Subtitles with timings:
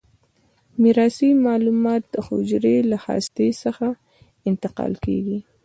[0.81, 3.87] میراثي معلومات د حجره له هسته څخه
[4.49, 5.39] انتقال کیږي.